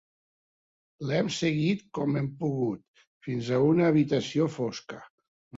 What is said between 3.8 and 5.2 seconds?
habitació fosca.